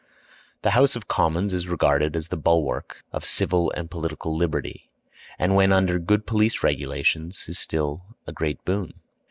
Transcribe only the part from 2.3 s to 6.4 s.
bulwark of civil and political liberty, and when under good